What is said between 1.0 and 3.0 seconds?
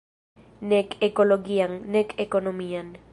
ekologian, nek ekonomian.